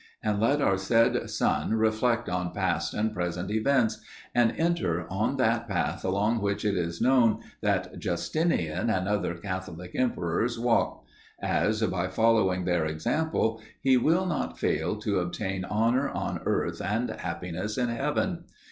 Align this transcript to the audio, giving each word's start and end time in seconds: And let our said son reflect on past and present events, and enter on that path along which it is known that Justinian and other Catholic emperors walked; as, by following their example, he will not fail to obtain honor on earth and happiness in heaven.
And 0.23 0.39
let 0.39 0.63
our 0.63 0.79
said 0.79 1.29
son 1.29 1.75
reflect 1.75 2.27
on 2.27 2.53
past 2.55 2.95
and 2.95 3.13
present 3.13 3.51
events, 3.51 4.01
and 4.33 4.51
enter 4.57 5.05
on 5.11 5.37
that 5.37 5.67
path 5.67 6.03
along 6.03 6.39
which 6.41 6.65
it 6.65 6.75
is 6.75 7.01
known 7.03 7.39
that 7.61 7.99
Justinian 7.99 8.89
and 8.89 9.07
other 9.07 9.35
Catholic 9.35 9.91
emperors 9.93 10.57
walked; 10.57 11.07
as, 11.39 11.83
by 11.83 12.07
following 12.07 12.65
their 12.65 12.83
example, 12.87 13.61
he 13.79 13.95
will 13.95 14.25
not 14.25 14.57
fail 14.57 14.95
to 15.01 15.19
obtain 15.19 15.65
honor 15.65 16.09
on 16.09 16.41
earth 16.47 16.81
and 16.81 17.11
happiness 17.11 17.77
in 17.77 17.89
heaven. 17.89 18.45